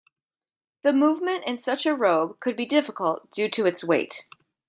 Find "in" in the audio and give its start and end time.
1.45-1.59